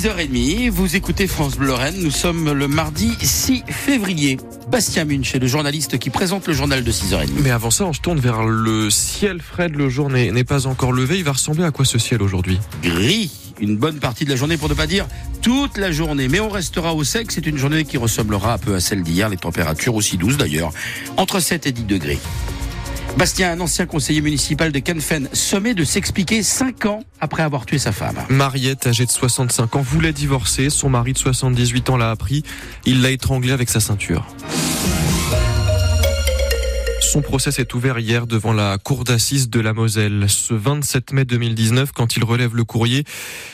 [0.00, 1.98] 6h30, vous écoutez France Bleu Rennes.
[2.00, 4.38] Nous sommes le mardi 6 février.
[4.70, 7.28] Bastien Munch est le journaliste qui présente le journal de 6h30.
[7.42, 9.42] Mais avant ça, on se tourne vers le ciel.
[9.42, 11.18] Fred, le jour n'est pas encore levé.
[11.18, 12.58] Il va ressembler à quoi ce ciel aujourd'hui?
[12.82, 13.30] Gris.
[13.60, 15.06] Une bonne partie de la journée, pour ne pas dire
[15.42, 16.28] toute la journée.
[16.28, 17.30] Mais on restera au sec.
[17.30, 19.28] C'est une journée qui ressemblera un peu à celle d'hier.
[19.28, 20.72] Les températures aussi douces d'ailleurs.
[21.18, 22.18] Entre 7 et 10 degrés.
[23.16, 27.78] Bastien, un ancien conseiller municipal de Canfen, sommé de s'expliquer 5 ans après avoir tué
[27.78, 28.16] sa femme.
[28.28, 30.70] Mariette, âgée de 65 ans, voulait divorcer.
[30.70, 32.42] Son mari de 78 ans l'a appris.
[32.86, 34.26] Il l'a étranglée avec sa ceinture.
[37.00, 40.26] Son procès s'est ouvert hier devant la cour d'assises de la Moselle.
[40.28, 43.04] Ce 27 mai 2019, quand il relève le courrier,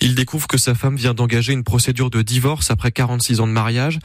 [0.00, 3.52] il découvre que sa femme vient d'engager une procédure de divorce après 46 ans de
[3.52, 4.00] mariage.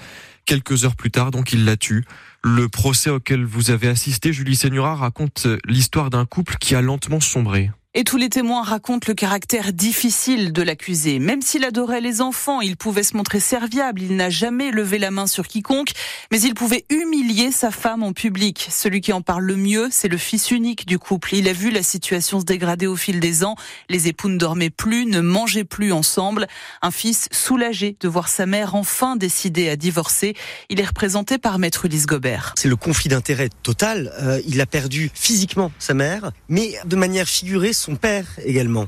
[0.46, 2.06] Quelques heures plus tard, donc, il la tue.
[2.44, 7.20] Le procès auquel vous avez assisté, Julie Seigneura, raconte l'histoire d'un couple qui a lentement
[7.20, 7.72] sombré.
[7.96, 11.20] Et tous les témoins racontent le caractère difficile de l'accusé.
[11.20, 15.12] Même s'il adorait les enfants, il pouvait se montrer serviable, il n'a jamais levé la
[15.12, 15.92] main sur quiconque,
[16.32, 18.68] mais il pouvait humilier sa femme en public.
[18.72, 21.36] Celui qui en parle le mieux, c'est le fils unique du couple.
[21.36, 23.56] Il a vu la situation se dégrader au fil des ans.
[23.90, 26.48] Les époux ne dormaient plus, ne mangeaient plus ensemble.
[26.82, 30.36] Un fils soulagé de voir sa mère enfin décider à divorcer.
[30.70, 32.56] Il est représenté par Maître Ulysse Gobert.
[32.58, 34.12] C'est le conflit d'intérêt total.
[34.20, 38.88] Euh, il a perdu physiquement sa mère, mais de manière figurée, son père également.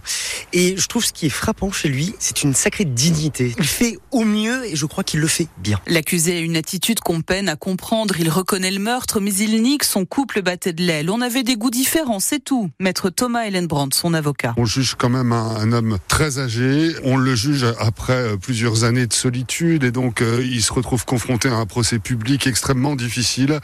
[0.53, 3.53] Et je trouve ce qui est frappant chez lui, c'est une sacrée dignité.
[3.57, 5.81] Il fait au mieux et je crois qu'il le fait bien.
[5.85, 8.15] L'accusé a une attitude qu'on peine à comprendre.
[8.19, 11.09] Il reconnaît le meurtre, mais il nie que son couple battait de l'aile.
[11.09, 12.69] On avait des goûts différents, c'est tout.
[12.79, 14.53] Maître Thomas Ellenbrandt, son avocat.
[14.57, 16.95] On juge quand même un, homme très âgé.
[17.03, 21.03] On le juge après euh, plusieurs années de solitude et donc euh, il se retrouve
[21.03, 23.59] confronté à un procès public extrêmement difficile.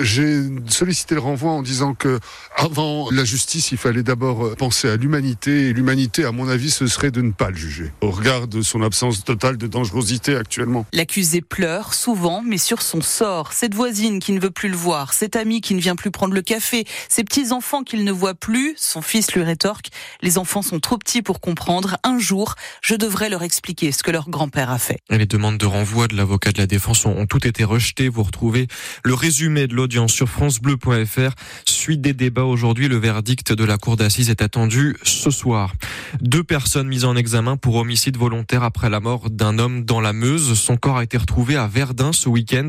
[0.00, 2.18] J'ai sollicité le renvoi en disant que
[2.56, 5.68] avant la justice, il fallait d'abord euh, penser c'est à l'humanité.
[5.68, 8.62] Et l'humanité, à mon avis, ce serait de ne pas le juger, au regard de
[8.62, 10.86] son absence totale de dangerosité actuellement.
[10.92, 13.52] L'accusé pleure souvent, mais sur son sort.
[13.52, 16.34] Cette voisine qui ne veut plus le voir, cet ami qui ne vient plus prendre
[16.34, 19.90] le café, ses petits-enfants qu'il ne voit plus, son fils lui rétorque,
[20.22, 21.98] les enfants sont trop petits pour comprendre.
[22.02, 25.00] Un jour, je devrais leur expliquer ce que leur grand-père a fait.
[25.10, 28.08] les demandes de renvoi de l'avocat de la défense ont, ont toutes été rejetées.
[28.08, 28.66] Vous retrouvez
[29.04, 31.34] le résumé de l'audience sur francebleu.fr.
[31.66, 34.61] Suite des débats aujourd'hui, le verdict de la cour d'assises est attendu
[35.02, 35.74] ce soir.
[36.20, 40.12] Deux personnes mises en examen pour homicide volontaire après la mort d'un homme dans la
[40.12, 40.58] Meuse.
[40.58, 42.68] Son corps a été retrouvé à Verdun ce week-end.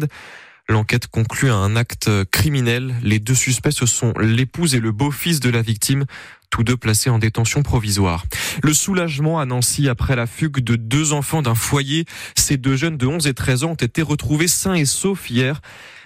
[0.69, 2.95] L'enquête conclut à un acte criminel.
[3.03, 6.05] Les deux suspects, ce sont l'épouse et le beau-fils de la victime,
[6.49, 8.25] tous deux placés en détention provisoire.
[8.63, 12.05] Le soulagement à Nancy après la fugue de deux enfants d'un foyer.
[12.35, 15.61] Ces deux jeunes de 11 et 13 ans ont été retrouvés sains et saufs hier.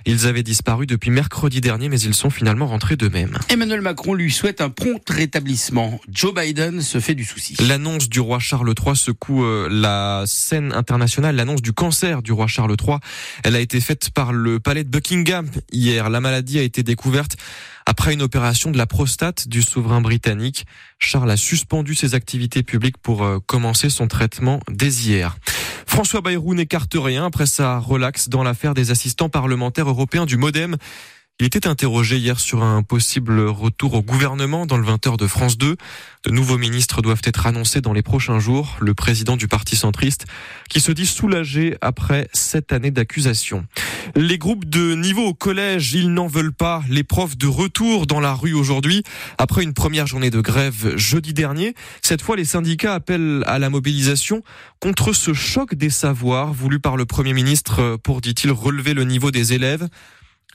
[0.10, 3.38] Ils avaient disparu depuis mercredi dernier, mais ils sont finalement rentrés d'eux-mêmes.
[3.50, 6.00] Emmanuel Macron lui souhaite un prompt rétablissement.
[6.10, 7.58] Joe Biden se fait du souci.
[7.68, 11.36] L'annonce du roi Charles III secoue euh, la scène internationale.
[11.36, 13.00] L'annonce du cancer du roi Charles III,
[13.44, 16.10] elle a été faite par le palais de Buckingham hier.
[16.10, 17.36] La maladie a été découverte
[17.86, 20.66] après une opération de la prostate du souverain britannique.
[21.00, 25.38] Charles a suspendu ses activités publiques pour euh, commencer son traitement dès hier.
[25.86, 30.78] François Bayrou n'écarte rien après sa relaxe dans l'affaire des assistants parlementaires européens du Modem.
[31.40, 35.58] Il était interrogé hier sur un possible retour au gouvernement dans le 20h de France
[35.58, 35.76] 2.
[36.26, 38.76] De nouveaux ministres doivent être annoncés dans les prochains jours.
[38.80, 40.26] Le président du parti centriste
[40.70, 43.66] qui se dit soulagé après sept années d'accusation.
[44.16, 46.84] Les groupes de niveau au collège, ils n'en veulent pas.
[46.90, 49.04] Les profs de retour dans la rue aujourd'hui
[49.38, 51.76] après une première journée de grève jeudi dernier.
[52.02, 54.42] Cette fois, les syndicats appellent à la mobilisation
[54.80, 59.32] contre ce choc des savoirs voulu par le Premier ministre pour, dit-il, relever le niveau
[59.32, 59.88] des élèves.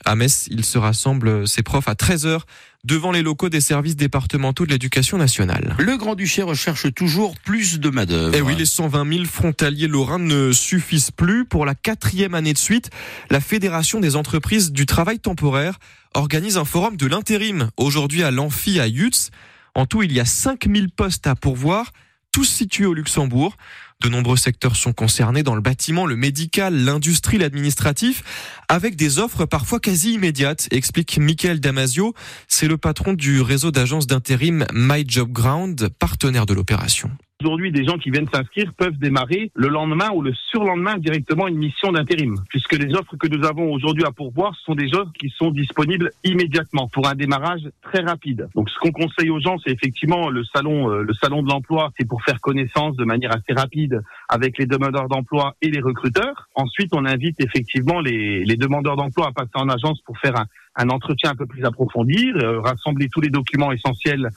[0.04, 2.40] À Metz, il se rassemble ses profs à 13h
[2.84, 5.76] devant les locaux des services départementaux de l'éducation nationale.
[5.78, 8.34] Le Grand-Duché recherche toujours plus de main-d'œuvre.
[8.36, 11.44] Eh oui, les 120 000 frontaliers lorrains ne suffisent plus.
[11.44, 12.90] Pour la quatrième année de suite,
[13.30, 15.78] la Fédération des entreprises du travail temporaire
[16.14, 19.30] organise un forum de l'intérim aujourd'hui à l'Amphi à Yutz.
[19.74, 21.92] En tout, il y a 5000 postes à pourvoir,
[22.32, 23.56] tous situés au Luxembourg.
[24.02, 28.24] De nombreux secteurs sont concernés dans le bâtiment, le médical, l'industrie, l'administratif,
[28.68, 32.14] avec des offres parfois quasi immédiates, explique Michael Damasio.
[32.48, 37.10] C'est le patron du réseau d'agences d'intérim My Job Ground, partenaire de l'opération.
[37.42, 41.56] Aujourd'hui, des gens qui viennent s'inscrire peuvent démarrer le lendemain ou le surlendemain directement une
[41.56, 45.28] mission d'intérim, puisque les offres que nous avons aujourd'hui à pourvoir sont des offres qui
[45.28, 48.48] sont disponibles immédiatement pour un démarrage très rapide.
[48.54, 51.90] Donc, ce qu'on conseille aux gens, c'est effectivement le salon, euh, le salon de l'emploi,
[51.98, 56.48] c'est pour faire connaissance de manière assez rapide avec les demandeurs d'emploi et les recruteurs.
[56.54, 60.46] Ensuite, on invite effectivement les, demandeurs d'emploi à passer en agence pour faire un,
[60.76, 64.28] un entretien un peu plus approfondi, euh, rassembler tous les documents essentiels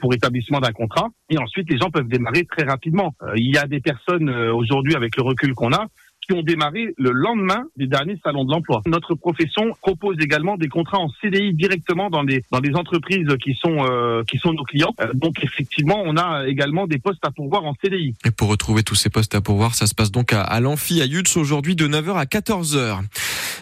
[0.00, 1.08] pour établissement d'un contrat.
[1.30, 3.14] Et ensuite, les gens peuvent démarrer très rapidement.
[3.36, 5.88] il y a des personnes aujourd'hui, avec le recul qu'on a,
[6.26, 8.82] qui ont démarré le lendemain des derniers salons de l'emploi.
[8.86, 13.54] Notre profession propose également des contrats en CDI directement dans des dans des entreprises qui
[13.54, 14.94] sont euh, qui sont nos clients.
[15.00, 18.14] Euh, donc effectivement, on a également des postes à pourvoir en CDI.
[18.24, 21.00] Et pour retrouver tous ces postes à pourvoir, ça se passe donc à, à l'amphi
[21.02, 23.00] à Yutz aujourd'hui de 9h à 14h.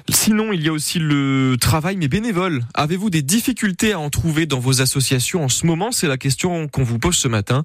[0.09, 2.63] Sinon, il y a aussi le travail mais bénévole.
[2.75, 5.93] Avez-vous des difficultés à en trouver dans vos associations en ce moment?
[5.93, 7.63] C'est la question qu'on vous pose ce matin.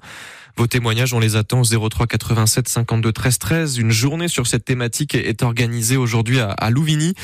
[0.58, 3.78] Vos témoignages, on les attend 03 87 52 13 13.
[3.78, 7.14] Une journée sur cette thématique est organisée aujourd'hui à, Louvigny.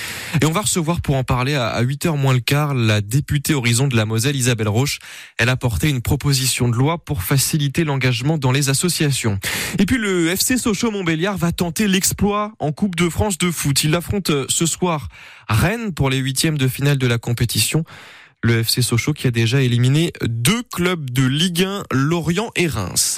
[0.40, 3.88] Et on va recevoir pour en parler à 8h moins le quart la députée Horizon
[3.88, 5.00] de la Moselle, Isabelle Roche.
[5.36, 9.40] Elle a porté une proposition de loi pour faciliter l'engagement dans les associations.
[9.80, 13.82] Et puis le FC Sochaux Montbéliard va tenter l'exploit en Coupe de France de foot.
[13.82, 15.08] Il affronte euh, ce soir
[15.48, 17.84] Rennes pour les huitièmes de finale de la compétition
[18.44, 23.12] le FC Sochaux qui a déjà éliminé deux clubs de Ligue 1, Lorient et Reims.